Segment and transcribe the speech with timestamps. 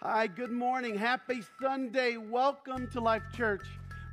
[0.00, 0.96] Hi, good morning.
[0.96, 2.16] Happy Sunday.
[2.16, 3.66] Welcome to Life Church.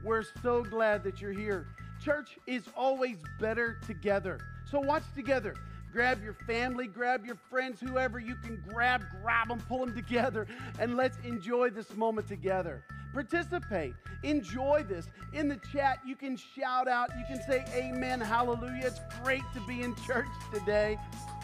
[0.04, 1.68] We're so glad that you're here.
[2.04, 4.39] Church is always better together.
[4.68, 5.54] So watch together.
[5.93, 10.48] Grab your family, grab your friends, whoever you can grab, grab them, pull them together,
[10.79, 12.83] and let's enjoy this moment together.
[13.13, 13.93] Participate,
[14.23, 15.07] enjoy this.
[15.33, 18.88] In the chat, you can shout out, you can say amen, hallelujah.
[18.88, 20.97] It's great to be in church today.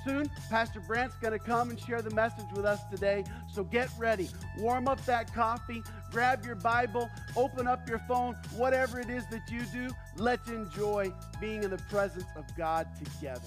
[0.03, 3.23] Soon, Pastor Brant's going to come and share the message with us today.
[3.53, 4.29] So get ready.
[4.57, 9.41] Warm up that coffee, grab your Bible, open up your phone, whatever it is that
[9.51, 9.93] you do.
[10.17, 13.41] Let's enjoy being in the presence of God together.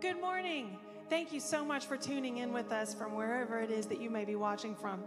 [0.00, 0.76] Good morning.
[1.10, 4.10] Thank you so much for tuning in with us from wherever it is that you
[4.10, 5.02] may be watching from.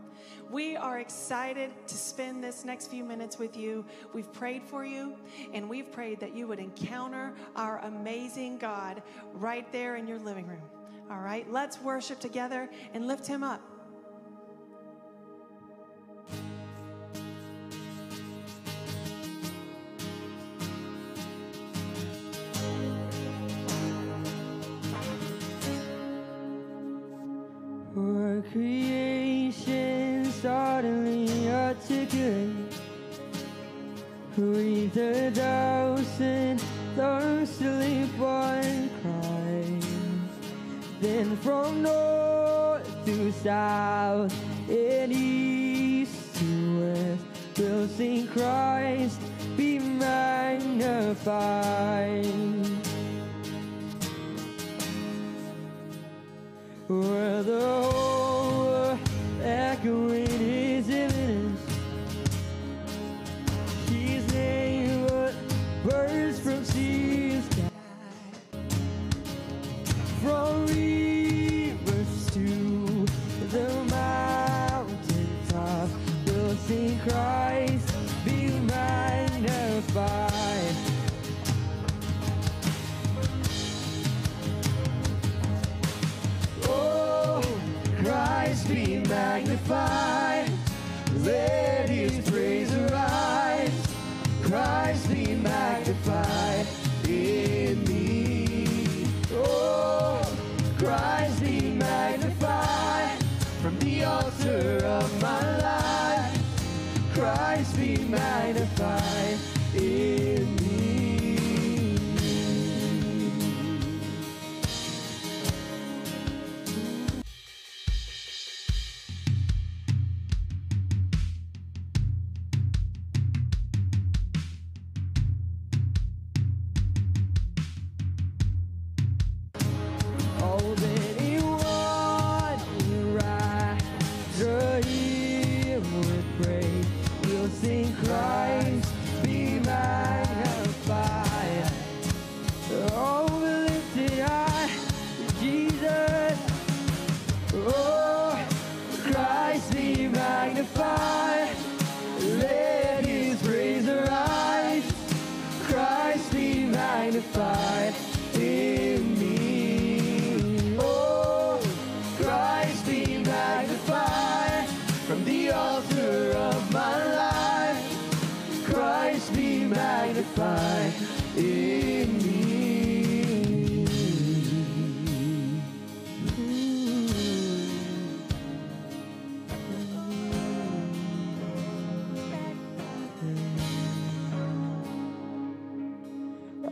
[0.51, 3.85] We are excited to spend this next few minutes with you.
[4.13, 5.15] We've prayed for you,
[5.53, 9.01] and we've prayed that you would encounter our amazing God
[9.35, 10.63] right there in your living room.
[11.09, 13.61] All right, let's worship together and lift him up.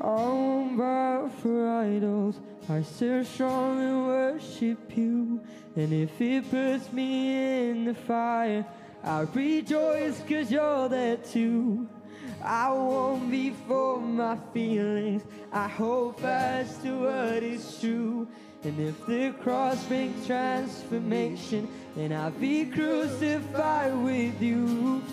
[0.02, 5.40] Bow for idols, I still strong and worship you.
[5.76, 8.66] And if it puts me in the fire,
[9.04, 11.88] I rejoice cause you're there too.
[12.44, 18.28] I won't be for my feelings, I hold fast to what is true.
[18.64, 25.04] And if the cross brings transformation, then I'll be crucified with you.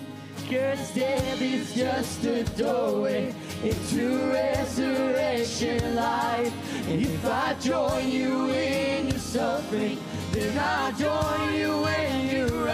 [0.48, 6.88] Cause death is just a doorway into resurrection life.
[6.88, 9.98] And if I join you in your suffering,
[10.32, 12.64] then I'll join you when you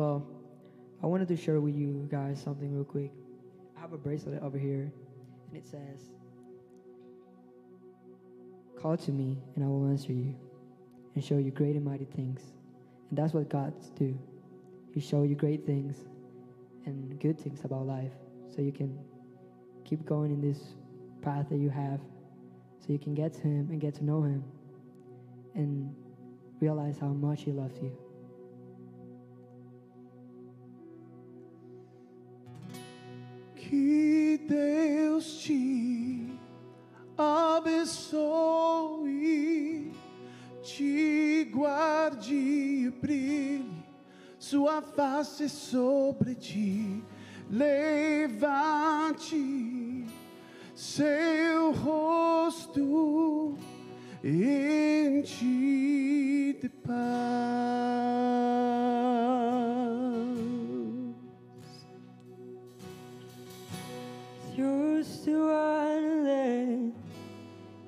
[0.00, 0.26] Well,
[1.02, 3.12] I wanted to share with you guys something real quick.
[3.76, 4.90] I have a bracelet over here,
[5.46, 6.08] and it says,
[8.80, 10.34] Call to me, and I will answer you,
[11.14, 12.40] and show you great and mighty things.
[13.10, 14.18] And that's what God's do.
[14.94, 15.98] He show you great things
[16.86, 18.12] and good things about life,
[18.48, 18.98] so you can
[19.84, 20.76] keep going in this
[21.20, 22.00] path that you have,
[22.78, 24.42] so you can get to Him and get to know Him,
[25.54, 25.94] and
[26.58, 27.94] realize how much He loves you.
[33.70, 36.26] Que Deus te
[37.16, 38.18] abençoe,
[40.60, 43.70] te guarde e brilhe
[44.40, 47.04] sua face sobre ti,
[47.48, 49.36] levante
[50.74, 53.56] seu rosto
[54.24, 58.29] em ti de paz.
[65.40, 66.92] One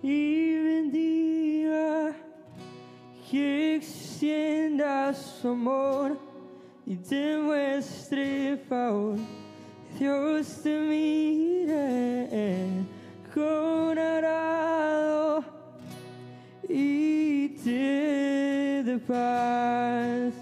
[0.02, 2.14] y bendiga
[3.30, 6.18] que extienda su amor
[6.86, 9.18] y demuestre favor.
[9.98, 12.86] Dios te mire
[13.34, 15.44] con agrado
[16.68, 20.41] y te dé paz.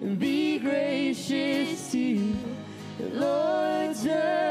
[0.00, 2.36] Be gracious to you.
[2.98, 4.50] The Lord turn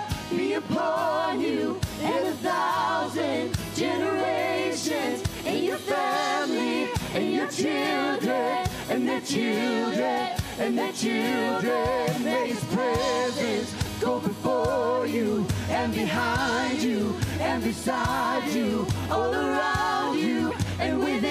[0.37, 9.21] be upon you and a thousand generations and your family and your children and their
[9.21, 12.23] children and their children.
[12.23, 20.53] May his presence go before you and behind you and beside you, all around you
[20.79, 21.30] and within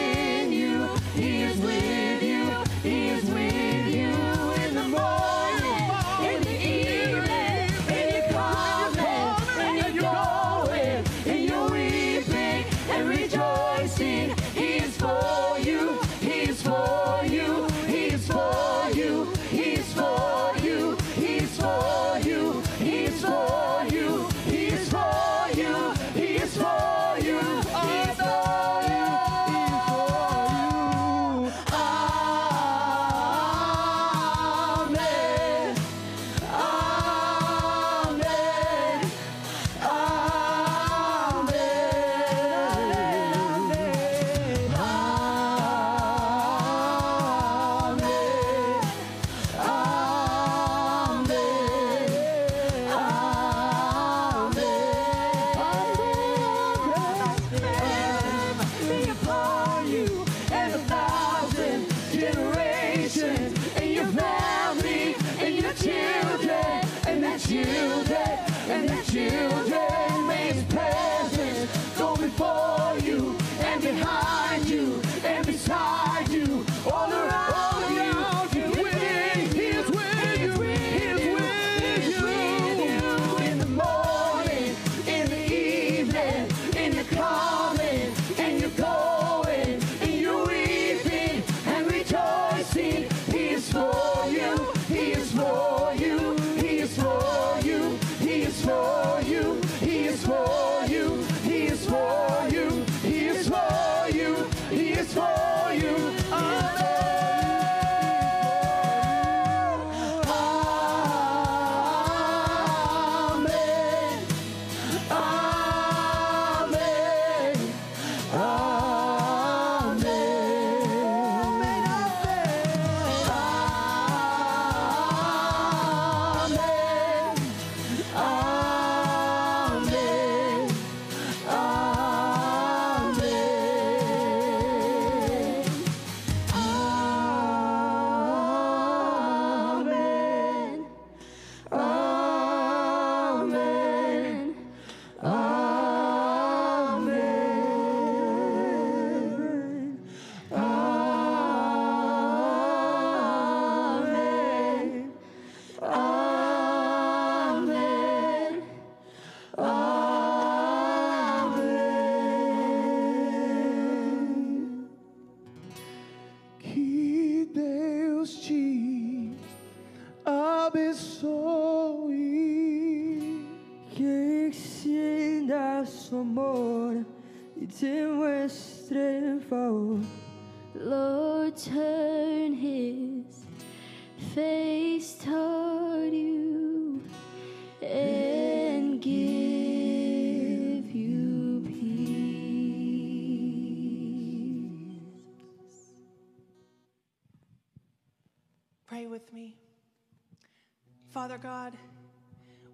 [201.43, 201.73] God,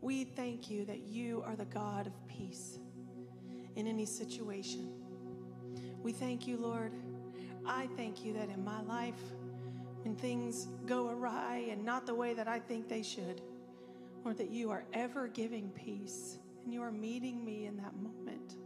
[0.00, 2.78] we thank you that you are the God of peace
[3.76, 4.90] in any situation.
[6.02, 6.92] We thank you, Lord.
[7.64, 9.20] I thank you that in my life,
[10.02, 13.40] when things go awry and not the way that I think they should,
[14.24, 18.56] Lord, that you are ever giving peace and you are meeting me in that moment.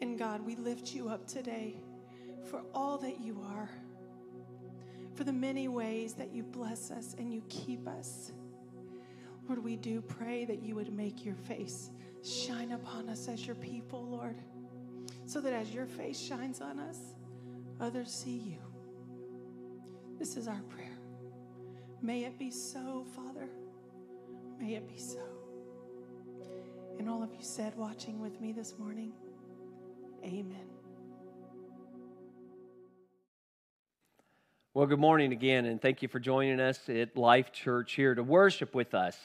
[0.00, 1.76] And God, we lift you up today
[2.48, 3.68] for all that you are
[5.14, 8.30] for the many ways that you bless us and you keep us.
[9.48, 11.90] Lord, we do pray that you would make your face
[12.22, 14.36] shine upon us as your people, Lord,
[15.24, 16.98] so that as your face shines on us,
[17.80, 18.58] others see you.
[20.18, 20.98] This is our prayer.
[22.02, 23.48] May it be so, Father.
[24.60, 25.22] May it be so.
[26.98, 29.12] And all of you said, watching with me this morning,
[30.24, 30.66] Amen.
[34.74, 38.22] Well, good morning again, and thank you for joining us at Life Church here to
[38.22, 39.16] worship with us.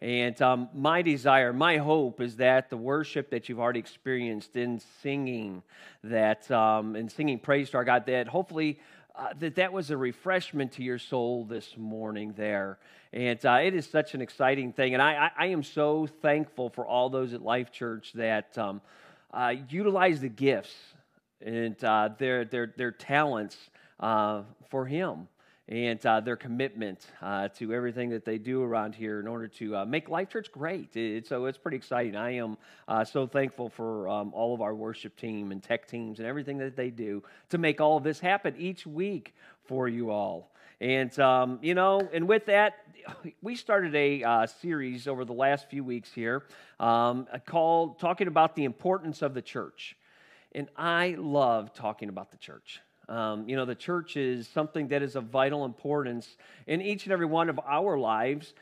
[0.00, 4.80] And um, my desire, my hope is that the worship that you've already experienced in
[5.02, 5.62] singing
[6.04, 8.78] that, um, in singing praise to our God, that hopefully
[9.14, 12.78] uh, that that was a refreshment to your soul this morning there.
[13.12, 14.94] And uh, it is such an exciting thing.
[14.94, 18.80] And I, I, I, am so thankful for all those at Life Church that um,
[19.34, 20.74] uh, utilize the gifts
[21.42, 23.56] and uh, their, their, their talents
[23.98, 25.28] uh, for Him
[25.70, 29.76] and uh, their commitment uh, to everything that they do around here in order to
[29.76, 30.96] uh, make Life Church great.
[30.96, 32.16] It, so it's pretty exciting.
[32.16, 36.18] I am uh, so thankful for um, all of our worship team and tech teams
[36.18, 40.10] and everything that they do to make all of this happen each week for you
[40.10, 40.52] all.
[40.80, 42.78] And, um, you know, and with that,
[43.40, 46.46] we started a uh, series over the last few weeks here
[46.80, 49.96] um, called Talking About the Importance of the Church.
[50.52, 52.80] And I love talking about the church.
[53.10, 56.36] Um, you know, the church is something that is of vital importance
[56.68, 58.54] in each and every one of our lives,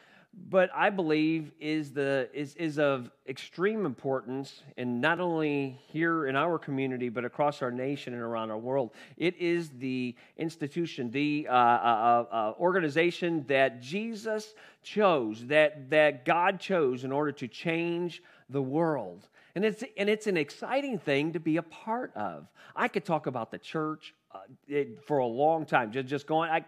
[0.49, 6.35] but I believe is, the, is, is of extreme importance, and not only here in
[6.35, 8.93] our community, but across our nation and around our world.
[9.19, 11.57] It is the institution, the uh, uh,
[12.33, 18.63] uh, uh organization that Jesus chose, that, that God chose in order to change the
[18.63, 19.29] world.
[19.55, 22.47] And it's, and it's an exciting thing to be a part of.
[22.75, 25.91] I could talk about the church uh, it, for a long time.
[25.91, 26.65] Just, just going, I,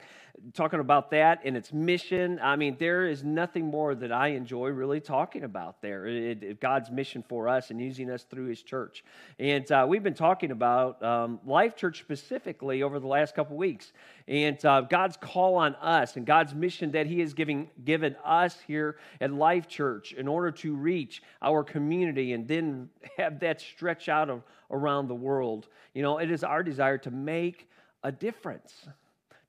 [0.54, 2.38] talking about that and its mission.
[2.42, 6.06] I mean, there is nothing more that I enjoy really talking about there.
[6.06, 9.04] It, it, God's mission for us and using us through His church.
[9.38, 13.92] And uh, we've been talking about um, Life Church specifically over the last couple weeks,
[14.30, 18.56] and uh, God's call on us and God's mission that He has giving, given us
[18.66, 22.88] here at Life Church in order to reach our community and then
[23.18, 25.68] have that stretch out of, around the world.
[25.92, 27.68] You know, it is our desire to make
[28.02, 28.86] a difference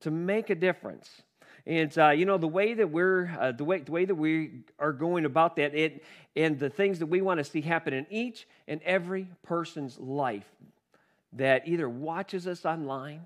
[0.02, 1.22] to make a difference.
[1.66, 4.64] And uh, you know the way that we're uh, the way the way that we
[4.80, 6.04] are going about that it
[6.36, 10.50] and the things that we want to see happen in each and every person's life
[11.34, 13.22] that either watches us online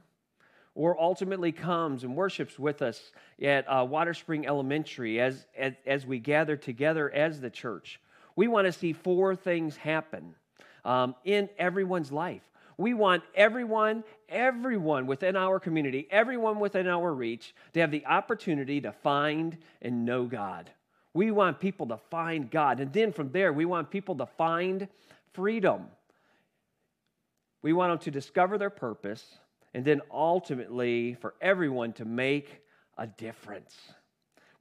[0.75, 3.11] or ultimately comes and worships with us
[3.41, 7.99] at uh, Water Spring Elementary as, as as we gather together as the church.
[8.35, 10.35] We want to see four things happen
[10.83, 12.41] um, in everyone's life.
[12.77, 18.81] We want everyone, everyone within our community, everyone within our reach to have the opportunity
[18.81, 20.69] to find and know God.
[21.13, 22.81] We want people to find God.
[22.81, 24.89] And then from there, we want people to find
[25.31, 25.85] freedom.
[27.61, 29.23] We want them to discover their purpose
[29.75, 32.61] and then ultimately for everyone to make
[32.97, 33.75] a difference.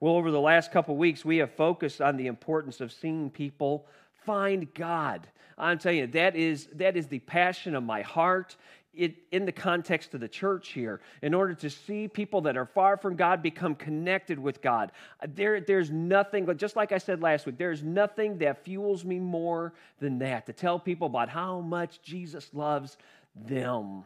[0.01, 3.87] Well, over the last couple weeks, we have focused on the importance of seeing people
[4.27, 5.29] find God.
[5.57, 8.57] I'm telling you, that is, that is the passion of my heart.
[8.93, 12.67] It, in the context of the church here, in order to see people that are
[12.67, 14.93] far from God become connected with God.
[15.29, 19.75] There, there's nothing, just like I said last week, there's nothing that fuels me more
[20.01, 22.97] than that to tell people about how much Jesus loves
[23.35, 24.05] them.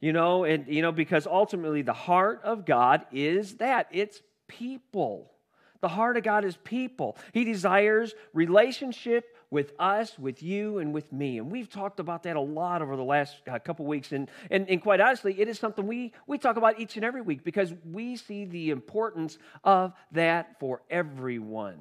[0.00, 5.32] You know, and you know, because ultimately the heart of God is that it's people.
[5.80, 7.16] The heart of God is people.
[7.32, 11.38] He desires relationship with us, with you, and with me.
[11.38, 14.12] And we've talked about that a lot over the last uh, couple weeks.
[14.12, 17.22] And, and, and quite honestly, it is something we, we talk about each and every
[17.22, 21.78] week because we see the importance of that for everyone.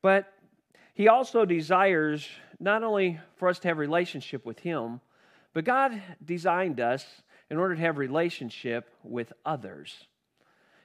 [0.00, 0.32] But
[0.94, 2.26] he also desires
[2.58, 5.00] not only for us to have relationship with him,
[5.52, 7.04] but God designed us
[7.50, 10.06] in order to have relationship with others.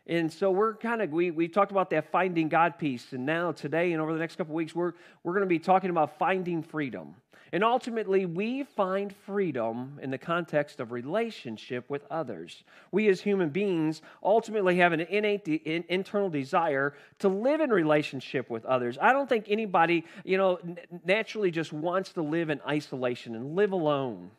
[0.08, 3.12] And so we're kind of, we, we talked about that finding God piece.
[3.12, 5.90] And now, today, and over the next couple weeks, we're, we're going to be talking
[5.90, 7.16] about finding freedom.
[7.54, 12.64] And ultimately, we find freedom in the context of relationship with others.
[12.92, 18.50] We as human beings ultimately have an innate de- internal desire to live in relationship
[18.50, 18.98] with others.
[19.02, 20.60] I don't think anybody, you know,
[21.06, 24.32] naturally just wants to live in isolation and live alone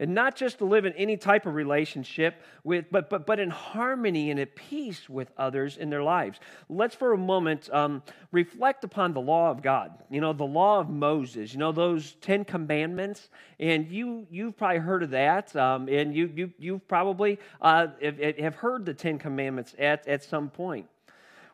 [0.00, 3.50] and not just to live in any type of relationship with but but but in
[3.50, 6.38] harmony and at peace with others in their lives.
[6.68, 9.92] Let's for a moment um, reflect upon the law of god.
[10.10, 14.78] You know the law of moses you know those 10 commandments and you you've probably
[14.78, 19.18] heard of that um, and you you you've probably uh, have, have heard the 10
[19.18, 20.86] commandments at at some point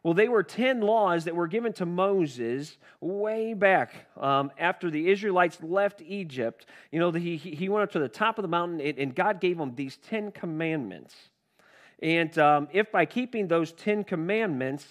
[0.05, 5.09] well, they were 10 laws that were given to Moses way back um, after the
[5.11, 6.67] Israelites left Egypt.
[6.93, 9.59] You know, he, he went up to the top of the mountain and God gave
[9.59, 11.15] him these 10 commandments.
[12.03, 14.87] And um, if by keeping those 10 commandments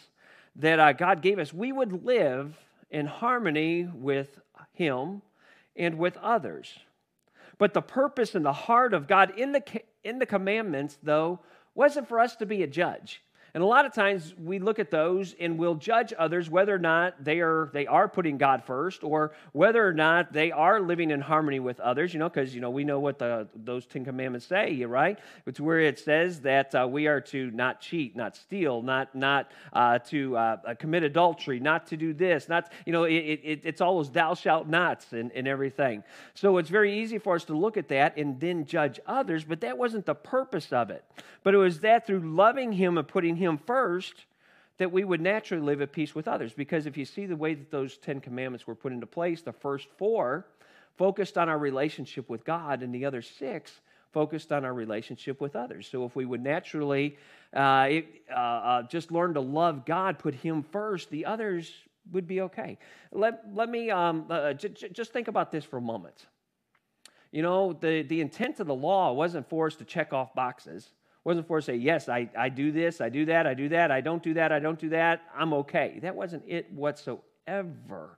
[0.55, 2.57] that uh, God gave us, we would live
[2.89, 4.39] in harmony with
[4.73, 5.21] Him
[5.75, 6.79] and with others.
[7.59, 9.63] But the purpose and the heart of God in the,
[10.03, 11.39] in the commandments, though,
[11.75, 13.21] wasn't for us to be a judge.
[13.55, 16.79] And a lot of times we look at those and we'll judge others whether or
[16.79, 21.11] not they are they are putting God first or whether or not they are living
[21.11, 24.05] in harmony with others, you know, because you know we know what the those 10
[24.05, 25.19] commandments say, right?
[25.45, 29.51] It's where it says that uh, we are to not cheat, not steal, not not
[29.71, 33.61] uh, to uh, uh commit adultery, not to do this, not you know, it, it,
[33.65, 36.03] it's all those thou shalt nots and, and everything.
[36.33, 39.61] So it's very easy for us to look at that and then judge others, but
[39.61, 41.03] that wasn't the purpose of it.
[41.43, 44.25] But it was that through loving him and putting him first,
[44.77, 46.53] that we would naturally live at peace with others.
[46.53, 49.53] Because if you see the way that those Ten Commandments were put into place, the
[49.53, 50.45] first four
[50.97, 55.55] focused on our relationship with God, and the other six focused on our relationship with
[55.55, 55.87] others.
[55.87, 57.17] So if we would naturally
[57.53, 61.71] uh, it, uh, uh, just learn to love God, put Him first, the others
[62.11, 62.77] would be okay.
[63.11, 66.27] Let, let me um, uh, j- j- just think about this for a moment.
[67.31, 70.91] You know, the, the intent of the law wasn't for us to check off boxes
[71.23, 74.01] wasn't for say, yes, I, I do this, I do that, I do that, I
[74.01, 75.99] don't do that, I don't do that, I'm okay.
[76.01, 78.17] That wasn't it whatsoever.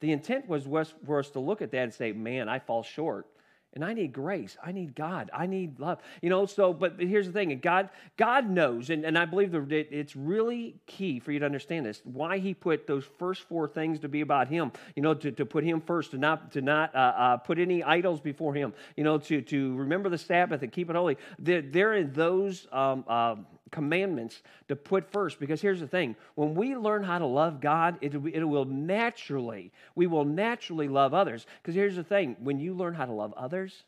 [0.00, 3.26] The intent was for us to look at that and say, man, I fall short.
[3.74, 4.56] And I need grace.
[4.62, 5.30] I need God.
[5.34, 5.98] I need love.
[6.22, 7.58] You know, so, but here's the thing.
[7.58, 11.84] God, God knows, and, and I believe that it's really key for you to understand
[11.84, 14.70] this, why he put those first four things to be about him.
[14.94, 17.82] You know, to, to put him first, to not, to not uh, uh, put any
[17.82, 18.72] idols before him.
[18.96, 21.18] You know, to, to remember the Sabbath and keep it holy.
[21.38, 23.36] They're, they're in those um, uh,
[23.74, 25.40] commandments to put first.
[25.40, 29.72] Because here's the thing when we learn how to love god it, it will naturally
[29.94, 31.46] we will naturally love others.
[31.60, 33.84] Because here's the thing when you learn how to love others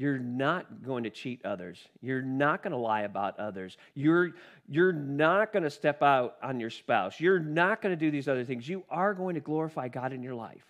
[0.00, 1.84] you're not going to cheat others.
[2.00, 3.76] You're not going to lie about others.
[3.94, 4.30] You're
[4.68, 7.18] you're not going to step out on your spouse.
[7.18, 8.68] You're not going to do these other things.
[8.68, 10.64] You are going to glorify god in your life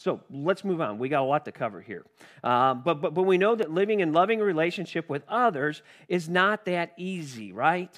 [0.00, 0.98] so let's move on.
[0.98, 2.06] We got a lot to cover here.
[2.42, 6.64] Um, but, but, but we know that living in loving relationship with others is not
[6.64, 7.94] that easy, right?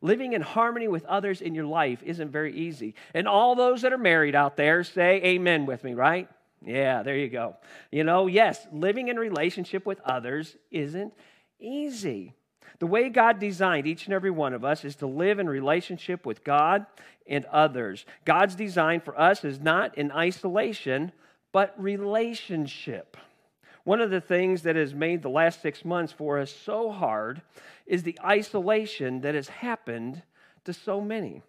[0.00, 2.94] Living in harmony with others in your life isn't very easy.
[3.12, 6.26] And all those that are married out there say amen with me, right?
[6.64, 7.56] Yeah, there you go.
[7.90, 11.12] You know, yes, living in relationship with others isn't
[11.60, 12.32] easy.
[12.78, 16.24] The way God designed each and every one of us is to live in relationship
[16.24, 16.86] with God
[17.26, 18.06] and others.
[18.24, 21.12] God's design for us is not in isolation,
[21.52, 23.16] but relationship.
[23.84, 27.42] One of the things that has made the last six months for us so hard
[27.86, 30.22] is the isolation that has happened
[30.64, 31.42] to so many.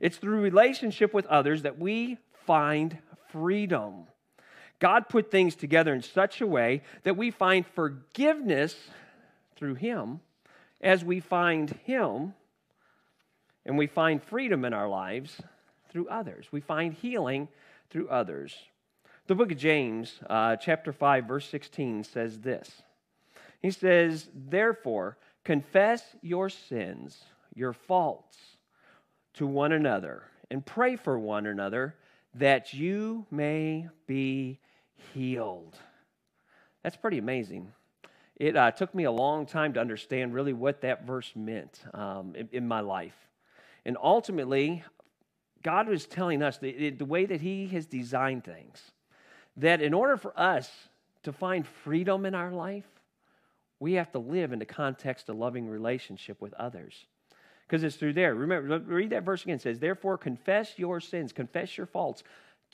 [0.00, 2.98] It's through relationship with others that we find
[3.30, 4.06] freedom.
[4.80, 8.74] God put things together in such a way that we find forgiveness
[9.56, 10.20] through Him
[10.80, 12.34] as we find Him
[13.66, 15.40] and we find freedom in our lives
[15.90, 16.46] through others.
[16.50, 17.48] We find healing
[17.90, 18.56] through others.
[19.30, 22.82] The book of James, uh, chapter 5, verse 16 says this.
[23.62, 27.22] He says, Therefore, confess your sins,
[27.54, 28.36] your faults
[29.34, 31.94] to one another, and pray for one another
[32.34, 34.58] that you may be
[35.14, 35.76] healed.
[36.82, 37.70] That's pretty amazing.
[38.34, 42.34] It uh, took me a long time to understand really what that verse meant um,
[42.34, 43.28] in, in, my life.
[43.84, 44.82] And ultimately,
[45.62, 48.90] God was telling us the, the way that He has designed things
[49.56, 50.70] that in order for us
[51.22, 52.86] to find freedom in our life,
[53.78, 57.06] we have to live in the context of loving relationship with others.
[57.66, 58.34] Because it's through there.
[58.34, 59.56] Remember, read that verse again.
[59.56, 62.22] It says, Therefore, confess your sins, confess your faults.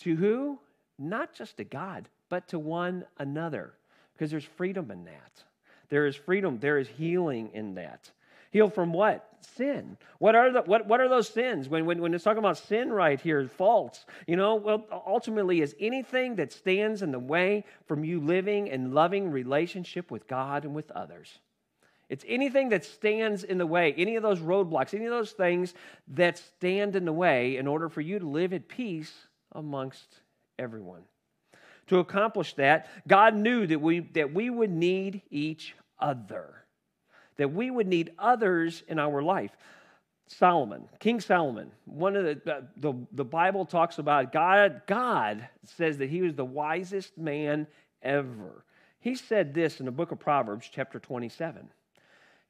[0.00, 0.58] To who?
[0.98, 3.74] Not just to God, but to one another.
[4.14, 5.44] Because there's freedom in that.
[5.88, 8.10] There is freedom, there is healing in that.
[8.50, 9.28] Healed from what?
[9.56, 9.96] Sin.
[10.18, 11.68] What are, the, what, what are those sins?
[11.68, 15.74] When, when, when it's talking about sin right here, faults, you know, well, ultimately is
[15.78, 20.74] anything that stands in the way from you living and loving relationship with God and
[20.74, 21.38] with others.
[22.08, 25.74] It's anything that stands in the way, any of those roadblocks, any of those things
[26.08, 29.12] that stand in the way in order for you to live at peace
[29.52, 30.20] amongst
[30.58, 31.02] everyone.
[31.88, 36.65] To accomplish that, God knew that we, that we would need each other
[37.36, 39.52] that we would need others in our life.
[40.28, 46.10] Solomon, King Solomon, one of the, the, the Bible talks about God, God says that
[46.10, 47.68] he was the wisest man
[48.02, 48.64] ever.
[48.98, 51.68] He said this in the book of Proverbs, chapter 27.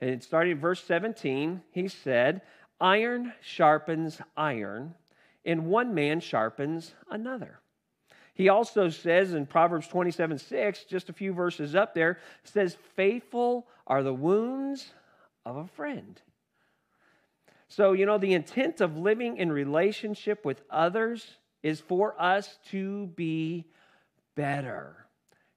[0.01, 2.40] And starting in verse 17, he said,
[2.81, 4.94] Iron sharpens iron,
[5.44, 7.61] and one man sharpens another.
[8.37, 13.66] He also says in Proverbs 27 6, just a few verses up there, says, Faithful
[13.87, 14.92] are the wounds
[15.46, 16.20] of a friend.
[17.68, 21.27] So, you know, the intent of living in relationship with others
[21.62, 23.64] is for us to be
[24.35, 25.06] better.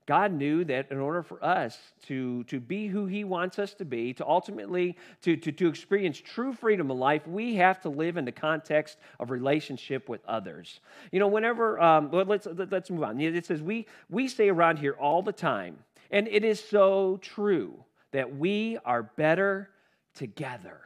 [0.09, 3.85] God knew that in order for us to, to be who He wants us to
[3.85, 8.17] be, to ultimately to, to, to experience true freedom of life, we have to live
[8.17, 10.79] in the context of relationship with others.
[11.11, 13.21] You know, whenever um, let's let's move on.
[13.21, 15.77] It says we we say around here all the time,
[16.09, 17.75] and it is so true
[18.11, 19.69] that we are better
[20.15, 20.81] together.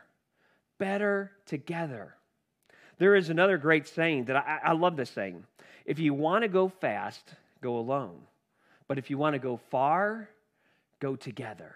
[0.79, 2.13] Better together.
[2.97, 5.45] There is another great saying that I, I love this saying.
[5.85, 8.19] If you want to go fast, go alone.
[8.87, 10.29] But if you want to go far,
[10.99, 11.75] go together.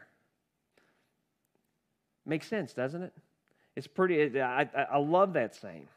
[2.26, 3.13] Makes sense, doesn't it?
[3.76, 5.88] It's pretty, I, I love that saying.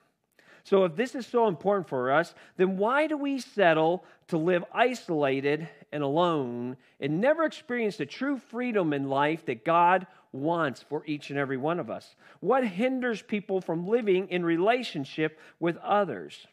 [0.65, 4.63] So, if this is so important for us, then why do we settle to live
[4.73, 11.03] isolated and alone and never experience the true freedom in life that God wants for
[11.07, 12.15] each and every one of us?
[12.41, 16.47] What hinders people from living in relationship with others?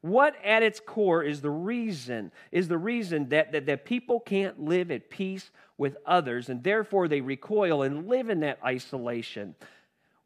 [0.00, 4.60] What at its core is the reason, is the reason that, that, that people can't
[4.60, 9.54] live at peace with others and therefore they recoil and live in that isolation?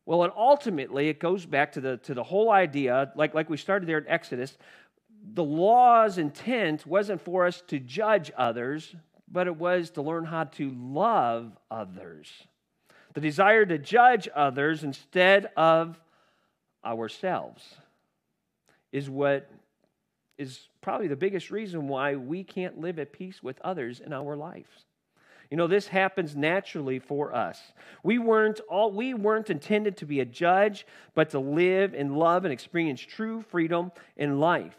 [0.07, 3.57] Well, and ultimately it goes back to the, to the whole idea, like, like we
[3.57, 4.57] started there in Exodus,
[5.35, 8.95] the law's intent wasn't for us to judge others,
[9.31, 12.29] but it was to learn how to love others.
[13.15, 16.01] The desire to judge others instead of
[16.85, 17.63] ourselves
[18.93, 19.51] is what
[20.41, 24.37] is probably the biggest reason why we can't live at peace with others in our
[24.37, 24.87] lives.
[25.51, 27.61] You know, this happens naturally for us.
[28.03, 32.45] We weren't all we weren't intended to be a judge, but to live and love
[32.45, 34.79] and experience true freedom in life.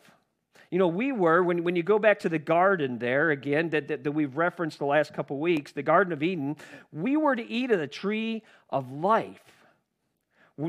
[0.72, 3.90] You know, we were, when, when you go back to the garden there again, that,
[3.90, 6.56] that, that we've referenced the last couple weeks, the Garden of Eden,
[6.94, 9.61] we were to eat of the tree of life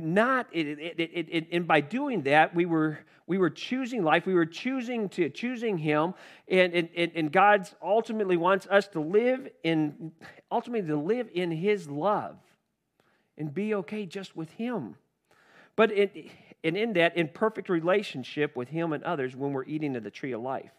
[0.01, 4.27] not it, it, it, and by doing that we were we were choosing life.
[4.27, 6.15] We were choosing to choosing him.
[6.49, 10.13] And, and, and god's ultimately wants us to live in
[10.51, 12.37] ultimately to live in his love
[13.39, 14.97] and be okay just with him.
[15.75, 16.31] But in,
[16.65, 20.11] and in that in perfect relationship with him and others when we're eating of the
[20.11, 20.73] tree of life.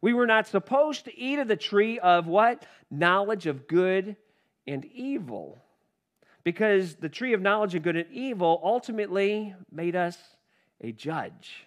[0.00, 2.64] We were not supposed to eat of the tree of what?
[2.90, 4.16] Knowledge of good
[4.66, 5.60] and evil
[6.44, 10.18] because the tree of knowledge of good and evil ultimately made us
[10.80, 11.66] a judge.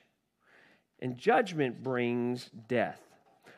[0.99, 2.99] And judgment brings death.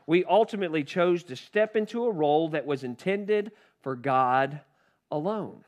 [0.07, 3.51] We ultimately chose to step into a role that was intended
[3.81, 4.61] for God
[5.11, 5.63] alone.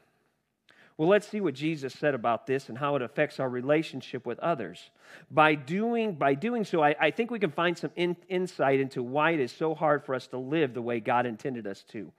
[0.98, 4.40] Well, let's see what Jesus said about this and how it affects our relationship with
[4.40, 4.90] others.
[5.30, 9.04] By doing, by doing so, I, I think we can find some in, insight into
[9.04, 12.12] why it is so hard for us to live the way God intended us to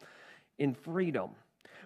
[0.59, 1.31] in freedom.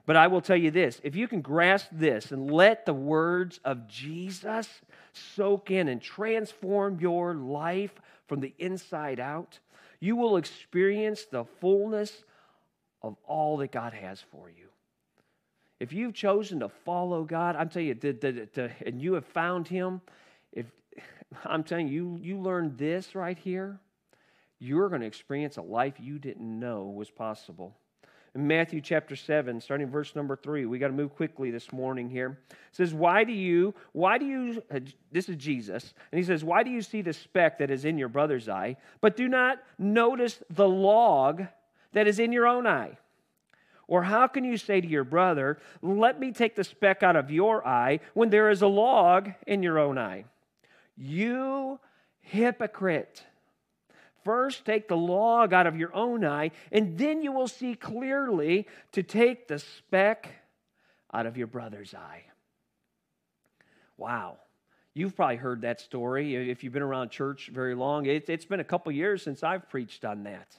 [0.05, 3.61] But I will tell you this if you can grasp this and let the words
[3.65, 4.69] of Jesus
[5.13, 7.93] soak in and transform your life
[8.27, 9.59] from the inside out,
[10.01, 12.25] you will experience the fullness
[13.03, 14.67] of all that God has for you.
[15.79, 19.27] If you've chosen to follow God, I'm telling you, the, the, the, and you have
[19.27, 20.01] found Him,
[20.53, 20.67] if
[21.45, 23.81] I'm telling you, you, you learned this right here,
[24.59, 27.77] you're going to experience a life you didn't know was possible.
[28.35, 32.09] In Matthew chapter 7, starting verse number 3, we got to move quickly this morning
[32.09, 32.39] here.
[32.51, 36.43] It says, Why do you, why do you, uh, this is Jesus, and he says,
[36.43, 39.59] Why do you see the speck that is in your brother's eye, but do not
[39.79, 41.45] notice the log
[41.93, 42.97] that is in your own eye?
[43.87, 47.31] Or how can you say to your brother, Let me take the speck out of
[47.31, 50.25] your eye when there is a log in your own eye?
[50.97, 51.79] You
[52.23, 53.25] hypocrite.
[54.25, 58.67] First, take the log out of your own eye, and then you will see clearly
[58.93, 60.29] to take the speck
[61.13, 62.25] out of your brother's eye.
[63.97, 64.39] Wow.
[64.95, 68.07] You've probably heard that story if you've been around church very long.
[68.07, 70.59] It, has been a couple years since I've preached on that.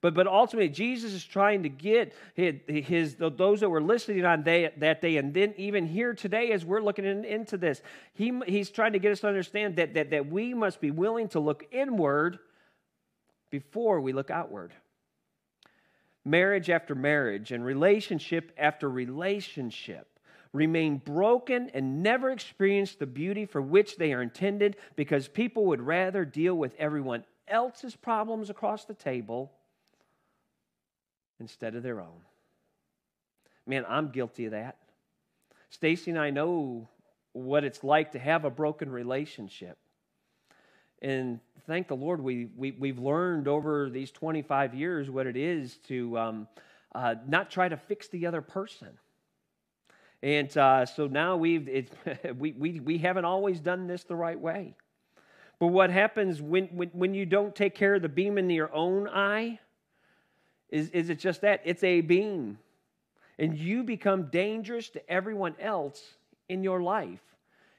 [0.00, 4.42] But, but ultimately, Jesus is trying to get his, his those that were listening on
[4.42, 7.82] day, that day, and then even here today, as we're looking in, into this,
[8.14, 11.28] he, he's trying to get us to understand that, that, that we must be willing
[11.28, 12.38] to look inward
[13.50, 14.72] before we look outward.
[16.24, 20.06] Marriage after marriage and relationship after relationship
[20.52, 25.80] remain broken and never experience the beauty for which they are intended because people would
[25.80, 29.52] rather deal with everyone else's problems across the table
[31.38, 32.22] instead of their own.
[33.66, 34.76] Man, I'm guilty of that.
[35.70, 36.88] Stacy and I know
[37.32, 39.78] what it's like to have a broken relationship.
[41.02, 45.76] And thank the Lord, we, we, we've learned over these 25 years what it is
[45.88, 46.48] to um,
[46.94, 48.88] uh, not try to fix the other person.
[50.22, 51.88] And uh, so now we've,
[52.38, 54.74] we, we, we haven't always done this the right way.
[55.58, 58.74] But what happens when, when, when you don't take care of the beam in your
[58.74, 59.58] own eye?
[60.70, 61.60] Is, is it just that?
[61.64, 62.58] It's a beam.
[63.38, 66.02] And you become dangerous to everyone else
[66.48, 67.20] in your life.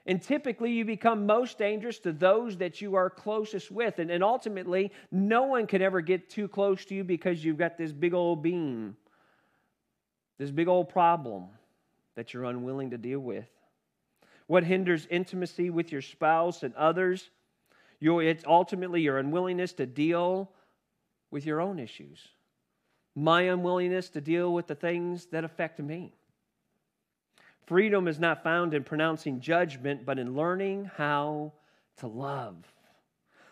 [0.06, 4.00] And typically, you become most dangerous to those that you are closest with.
[4.00, 7.78] And, and ultimately, no one can ever get too close to you because you've got
[7.78, 8.98] this big old beam,
[10.40, 11.50] this big old problem
[12.16, 13.48] that you're unwilling to deal with.
[14.48, 17.30] What hinders intimacy with your spouse and others?
[18.00, 20.52] Your, it's ultimately your unwillingness to deal
[21.30, 22.20] with your own issues.
[23.16, 26.16] My unwillingness to deal with the things that affect me.
[27.72, 31.54] Freedom is not found in pronouncing judgment, but in learning how
[31.96, 32.58] to love.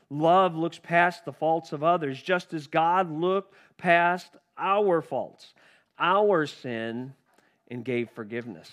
[0.09, 5.53] Love looks past the faults of others, just as God looked past our faults,
[5.97, 7.13] our sin,
[7.69, 8.69] and gave forgiveness.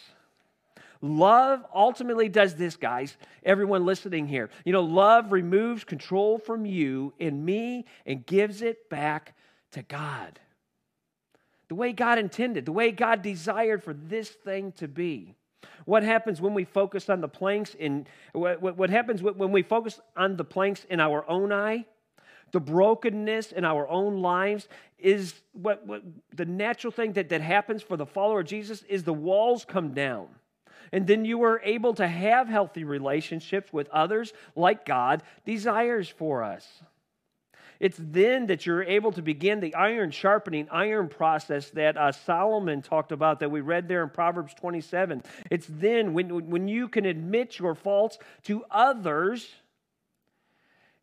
[1.01, 3.17] Love ultimately does this, guys.
[3.45, 4.51] Everyone listening here.
[4.65, 9.37] You know, love removes control from you and me and gives it back
[9.71, 10.41] to God.
[11.69, 15.35] The way God intended, the way God desired for this thing to be.
[15.85, 20.01] What happens when we focus on the planks in what, what happens when we focus
[20.17, 21.87] on the planks in our own eye?
[22.53, 26.03] The brokenness in our own lives is what, what
[26.35, 29.93] the natural thing that, that happens for the follower of Jesus is the walls come
[29.93, 30.29] down.
[30.93, 36.45] And then you are able to have healthy relationships with others like God desires for
[36.45, 36.67] us.
[37.81, 42.83] It's then that you're able to begin the iron sharpening iron process that uh, Solomon
[42.83, 45.23] talked about that we read there in Proverbs 27.
[45.51, 49.47] It's then when, when you can admit your faults to others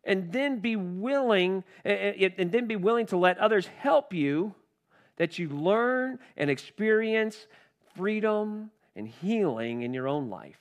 [0.03, 4.53] and then be willing and then be willing to let others help you
[5.17, 7.47] that you learn and experience
[7.95, 10.59] freedom and healing in your own life.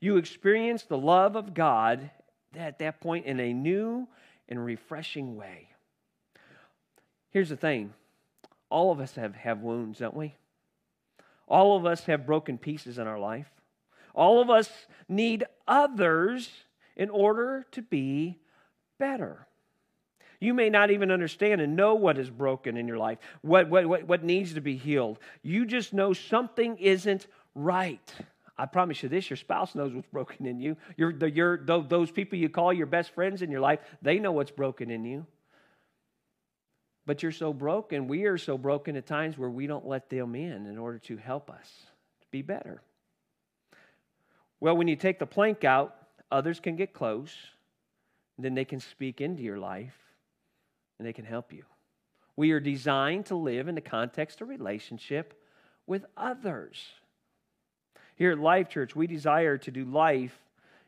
[0.00, 2.10] You experience the love of God
[2.54, 4.06] at that point in a new
[4.48, 5.68] and refreshing way.
[7.30, 7.92] Here's the thing
[8.70, 10.34] all of us have, have wounds, don't we?
[11.46, 13.50] All of us have broken pieces in our life.
[14.14, 14.70] All of us
[15.08, 16.48] need others
[16.96, 18.38] in order to be
[18.98, 19.46] better.
[20.40, 23.86] You may not even understand and know what is broken in your life, what, what,
[23.86, 25.18] what, what needs to be healed.
[25.42, 28.12] You just know something isn't right.
[28.56, 30.76] I promise you this your spouse knows what's broken in you.
[30.96, 34.32] Your, the, your, those people you call your best friends in your life, they know
[34.32, 35.26] what's broken in you.
[37.06, 40.34] But you're so broken, we are so broken at times where we don't let them
[40.34, 41.68] in in order to help us
[42.22, 42.80] to be better.
[44.60, 45.94] Well, when you take the plank out,
[46.30, 47.34] others can get close,
[48.36, 49.94] and then they can speak into your life
[50.98, 51.64] and they can help you.
[52.36, 55.40] We are designed to live in the context of relationship
[55.86, 56.82] with others.
[58.16, 60.38] Here at Life Church, we desire to do life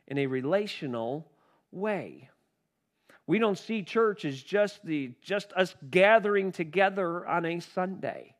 [0.07, 1.27] in a relational
[1.73, 2.31] way.
[3.27, 8.35] We don't see church as just, the, just us gathering together on a Sunday.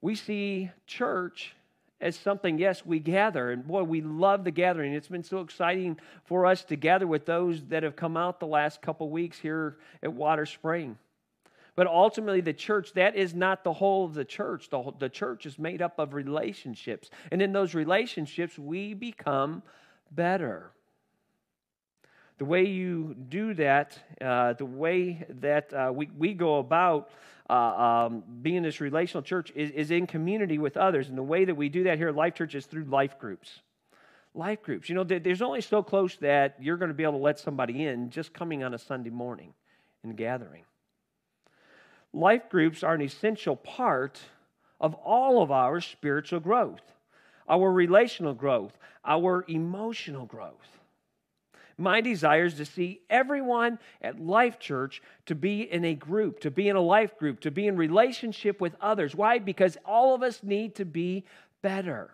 [0.00, 1.54] We see church
[2.00, 3.52] as something, yes, we gather.
[3.52, 4.94] And boy, we love the gathering.
[4.94, 8.46] It's been so exciting for us to gather with those that have come out the
[8.46, 10.98] last couple weeks here at Water Spring.
[11.74, 14.68] But ultimately, the church, that is not the whole of the church.
[14.68, 17.08] The, whole, the church is made up of relationships.
[17.30, 19.62] And in those relationships, we become
[20.10, 20.70] better.
[22.36, 27.10] The way you do that, uh, the way that uh, we, we go about
[27.48, 31.08] uh, um, being this relational church is, is in community with others.
[31.08, 33.60] And the way that we do that here at Life Church is through life groups.
[34.34, 34.88] Life groups.
[34.90, 37.86] You know, there's only so close that you're going to be able to let somebody
[37.86, 39.54] in just coming on a Sunday morning
[40.02, 40.64] and gathering
[42.12, 44.20] life groups are an essential part
[44.80, 46.82] of all of our spiritual growth,
[47.48, 50.78] our relational growth, our emotional growth.
[51.78, 56.50] My desire is to see everyone at Life Church to be in a group, to
[56.50, 59.14] be in a life group, to be in relationship with others.
[59.14, 59.38] Why?
[59.38, 61.24] Because all of us need to be
[61.62, 62.10] better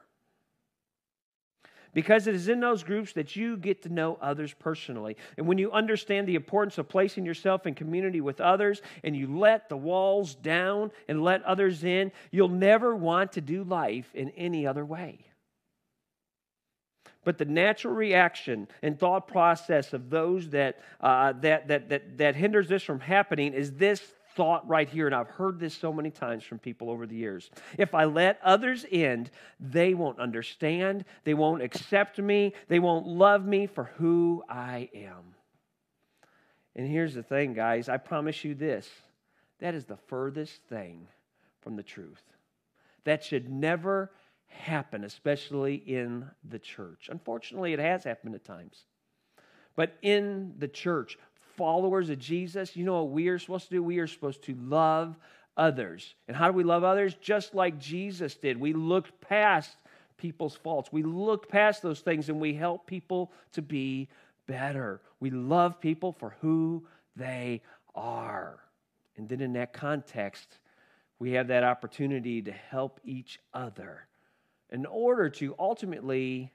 [1.94, 5.16] because it is in those groups that you get to know others personally.
[5.36, 9.38] And when you understand the importance of placing yourself in community with others and you
[9.38, 14.30] let the walls down and let others in, you'll never want to do life in
[14.30, 15.20] any other way.
[17.24, 22.36] But the natural reaction and thought process of those that, uh, that, that, that, that
[22.36, 24.02] hinders this from happening is this
[24.38, 27.50] thought right here, and I've heard this so many times from people over the years.
[27.76, 29.28] If I let others in,
[29.58, 35.34] they won't understand, they won't accept me, they won't love me for who I am.
[36.76, 38.88] And here's the thing, guys I promise you this
[39.58, 41.08] that is the furthest thing
[41.60, 42.22] from the truth.
[43.02, 44.12] That should never
[44.46, 47.08] happen, especially in the church.
[47.10, 48.84] Unfortunately, it has happened at times.
[49.74, 51.18] But in the church,
[51.58, 53.82] followers of Jesus, you know what we are supposed to do?
[53.82, 55.16] We are supposed to love
[55.56, 56.14] others.
[56.28, 57.14] And how do we love others?
[57.20, 58.58] Just like Jesus did.
[58.58, 59.76] We look past
[60.16, 60.90] people's faults.
[60.92, 64.08] We look past those things and we help people to be
[64.46, 65.02] better.
[65.20, 66.86] We love people for who
[67.16, 67.60] they
[67.94, 68.60] are.
[69.16, 70.58] And then in that context,
[71.18, 74.06] we have that opportunity to help each other
[74.70, 76.52] in order to ultimately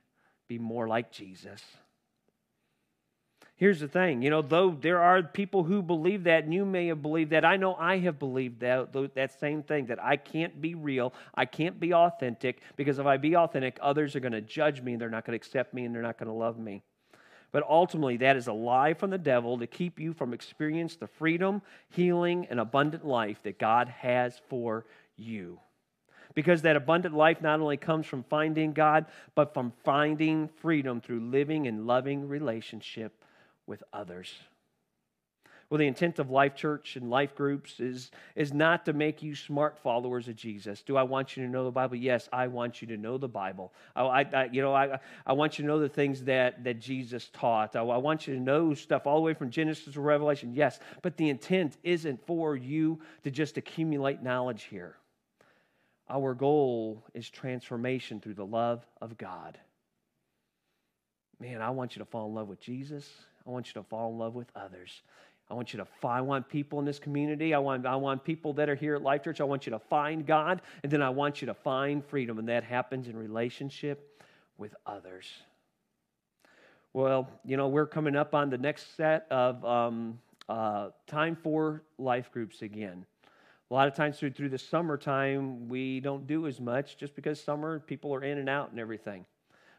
[0.48, 1.62] be more like Jesus.
[3.56, 6.88] Here's the thing, you know, though there are people who believe that, and you may
[6.88, 10.60] have believed that, I know I have believed that, that same thing, that I can't
[10.60, 14.42] be real, I can't be authentic, because if I be authentic, others are going to
[14.42, 16.58] judge me, and they're not going to accept me, and they're not going to love
[16.58, 16.82] me.
[17.52, 21.08] But ultimately, that is a lie from the devil to keep you from experiencing the
[21.08, 25.60] freedom, healing, and abundant life that God has for you.
[26.34, 31.30] Because that abundant life not only comes from finding God, but from finding freedom through
[31.30, 33.14] living and loving relationship
[33.68, 34.34] with others.
[35.70, 39.34] Well, the intent of Life Church and life groups is, is not to make you
[39.34, 40.84] smart followers of Jesus.
[40.84, 41.96] Do I want you to know the Bible?
[41.96, 43.74] Yes, I want you to know the Bible.
[43.96, 47.30] I, I you know, I, I want you to know the things that, that Jesus
[47.34, 47.76] taught.
[47.76, 50.54] I, I want you to know stuff all the way from Genesis to Revelation.
[50.54, 54.98] Yes, but the intent isn't for you to just accumulate knowledge here.
[56.08, 59.58] Our goal is transformation through the love of God.
[61.40, 63.10] Man, I want you to fall in love with Jesus.
[63.46, 65.02] I want you to fall in love with others.
[65.50, 67.54] I want you to find, I want people in this community.
[67.54, 69.42] I want, I want people that are here at Life Church.
[69.42, 72.48] I want you to find God, and then I want you to find freedom, and
[72.48, 74.24] that happens in relationship
[74.58, 75.28] with others.
[76.94, 81.84] Well, you know, we're coming up on the next set of um, uh, time for
[81.98, 83.06] life groups again.
[83.70, 87.42] A lot of times through, through the summertime, we don't do as much just because
[87.42, 89.26] summer people are in and out and everything.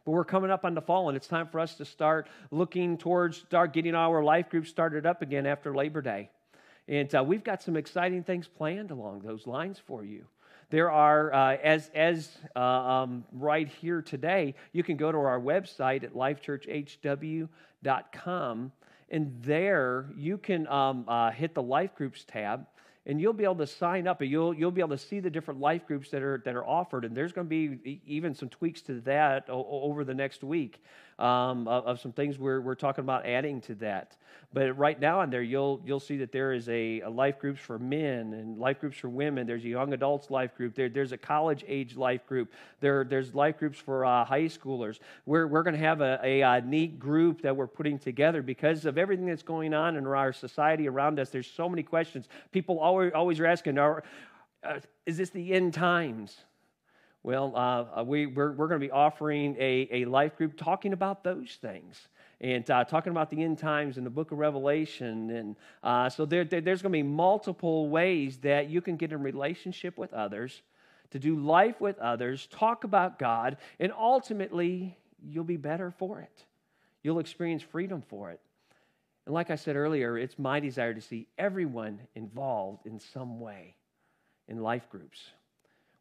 [0.04, 2.98] But we're coming up on the fall, and it's time for us to start looking
[2.98, 6.28] towards start getting our life group started up again after Labor Day.
[6.88, 10.26] And uh, we've got some exciting things planned along those lines for you.
[10.70, 15.40] There are, uh, as, as uh, um, right here today, you can go to our
[15.40, 18.72] website at lifechurchhw.com,
[19.10, 22.66] and there you can um, uh, hit the life groups tab
[23.06, 25.30] and you'll be able to sign up and you'll, you'll be able to see the
[25.30, 27.04] different life groups that are, that are offered.
[27.04, 30.82] And there's going to be even some tweaks to that over the next week
[31.18, 34.16] um, of, of, some things we're, we're talking about adding to that.
[34.52, 37.60] But right now on there, you'll, you'll see that there is a, a life groups
[37.60, 39.46] for men and life groups for women.
[39.46, 40.76] There's a young adults life group.
[40.76, 42.52] There, there's a college age life group.
[42.80, 45.00] There, there's life groups for uh, high schoolers.
[45.26, 48.84] We're, we're going to have a, a, a neat group that we're putting together because
[48.84, 51.30] of everything that's going on in our society around us.
[51.30, 52.28] There's so many questions.
[52.52, 54.04] People always, always are asking, are,
[54.62, 56.36] uh, is this the end times?
[57.24, 61.24] Well, uh, we, we're, we're going to be offering a, a life group talking about
[61.24, 62.08] those things
[62.38, 65.30] and uh, talking about the end times in the book of Revelation.
[65.30, 69.10] And uh, so there, there, there's going to be multiple ways that you can get
[69.10, 70.60] in relationship with others,
[71.12, 76.44] to do life with others, talk about God, and ultimately, you'll be better for it.
[77.02, 78.40] You'll experience freedom for it.
[79.24, 83.76] And like I said earlier, it's my desire to see everyone involved in some way
[84.46, 85.30] in life groups.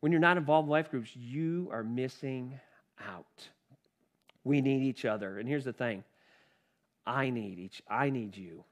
[0.04, 2.60] When you're not involved in life groups, you are missing
[3.08, 3.48] out.
[4.44, 5.40] We need each other.
[5.40, 6.04] And here's the thing
[7.08, 8.66] I need each, I need you.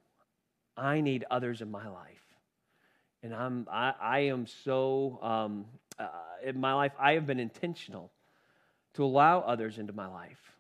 [0.76, 2.26] I need others in my life.
[3.24, 5.68] And I'm, I, I am so, um,
[5.98, 6.10] uh,
[6.44, 8.12] in my life, I have been intentional
[8.96, 10.52] to allow others into my life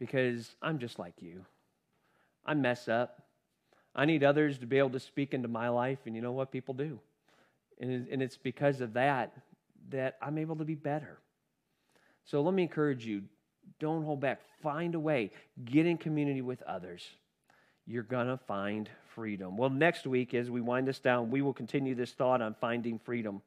[0.00, 1.44] because I'm just like you.
[2.44, 3.22] I mess up.
[3.94, 6.50] I need others to be able to speak into my life, and you know what
[6.50, 6.98] people do?
[7.78, 9.32] And, and it's because of that
[9.90, 11.18] that I'm able to be better.
[12.24, 13.22] So let me encourage you
[13.78, 14.40] don't hold back.
[14.62, 15.30] Find a way.
[15.64, 17.08] Get in community with others.
[17.86, 19.56] You're going to find freedom.
[19.56, 22.98] Well, next week, as we wind this down, we will continue this thought on finding
[22.98, 23.42] freedom.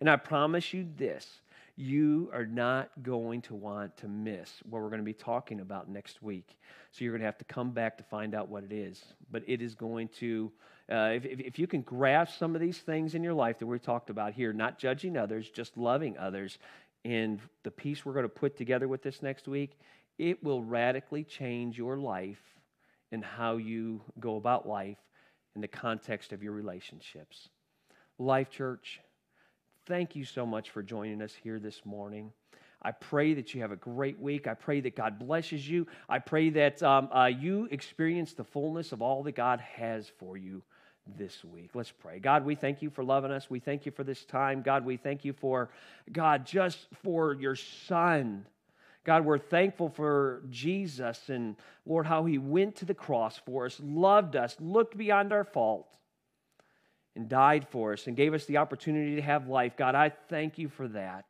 [0.00, 1.40] And I promise you this
[1.78, 5.90] you are not going to want to miss what we're going to be talking about
[5.90, 6.56] next week.
[6.90, 9.04] So you're going to have to come back to find out what it is.
[9.30, 10.50] But it is going to
[10.90, 13.78] uh, if, if you can grasp some of these things in your life that we
[13.78, 16.58] talked about here, not judging others, just loving others,
[17.04, 19.78] and the piece we're going to put together with this next week,
[20.18, 22.42] it will radically change your life
[23.10, 24.98] and how you go about life
[25.54, 27.48] in the context of your relationships.
[28.18, 29.00] Life Church,
[29.86, 32.32] thank you so much for joining us here this morning.
[32.82, 34.46] I pray that you have a great week.
[34.46, 35.86] I pray that God blesses you.
[36.08, 40.36] I pray that um, uh, you experience the fullness of all that God has for
[40.36, 40.62] you
[41.16, 41.70] this week.
[41.74, 42.18] Let's pray.
[42.18, 43.48] God, we thank you for loving us.
[43.48, 44.62] We thank you for this time.
[44.62, 45.70] God, we thank you for,
[46.12, 48.46] God, just for your son.
[49.04, 53.80] God, we're thankful for Jesus and Lord, how he went to the cross for us,
[53.80, 55.96] loved us, looked beyond our fault,
[57.14, 59.76] and died for us and gave us the opportunity to have life.
[59.76, 61.24] God, I thank you for that.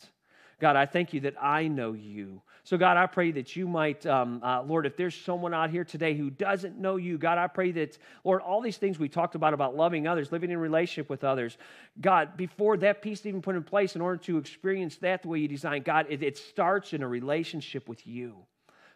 [0.59, 2.41] God, I thank you that I know you.
[2.65, 5.85] So, God, I pray that you might, um, uh, Lord, if there's someone out here
[5.85, 9.35] today who doesn't know you, God, I pray that, Lord, all these things we talked
[9.35, 11.59] about, about loving others, living in relationship with others,
[12.01, 15.39] God, before that piece even put in place, in order to experience that the way
[15.41, 18.37] you designed, God, it, it starts in a relationship with you.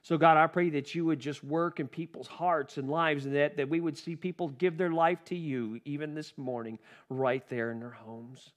[0.02, 3.36] So, God, I pray that you would just work in people's hearts and lives and
[3.36, 6.78] that, that we would see people give their life to you even this morning,
[7.10, 8.50] right there in their homes.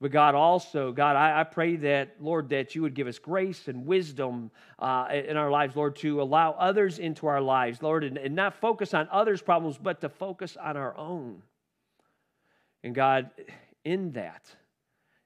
[0.00, 3.68] But God, also, God, I, I, pray that, Lord, that you would give us grace
[3.68, 8.16] and wisdom uh, in our lives, Lord, to allow others into our lives, Lord, and,
[8.16, 11.42] and not focus on others' problems, but to focus on our own.
[12.82, 13.30] And God,
[13.84, 14.46] in that,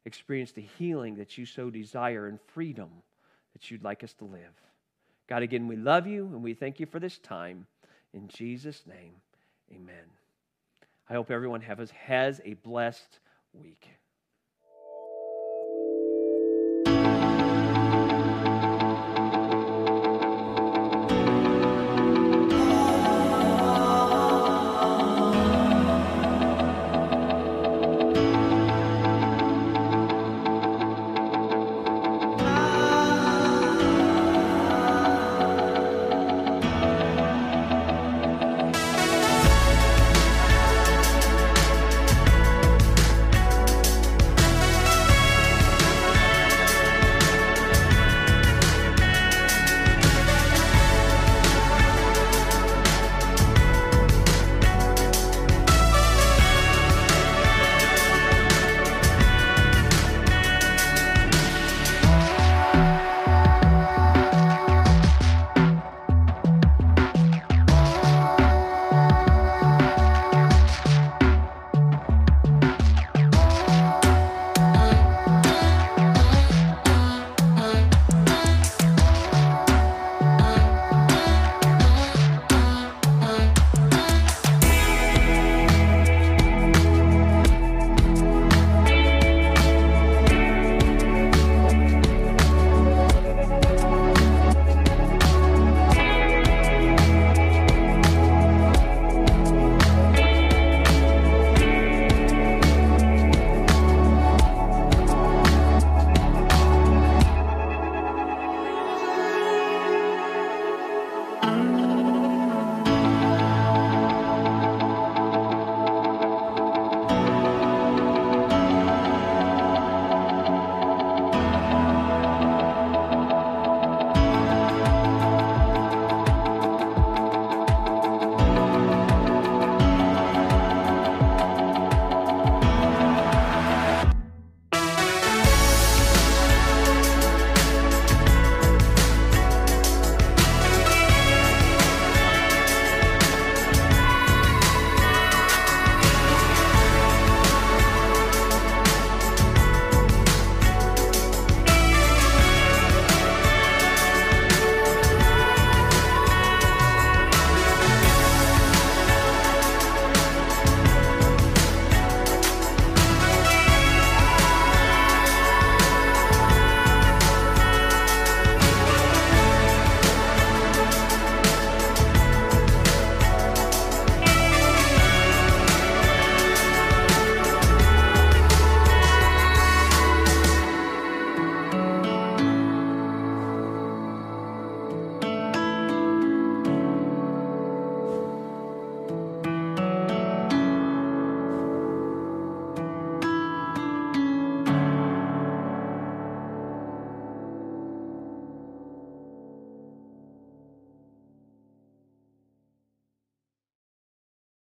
[0.04, 2.90] experience the healing that you so desire and freedom
[3.52, 4.60] that you'd like us to live.
[5.28, 7.66] God, again, we love you and we thank you for this time.
[8.12, 9.14] In Jesus' name,
[9.72, 10.04] amen.
[11.08, 13.20] I hope everyone has, has a blessed
[13.52, 13.88] week.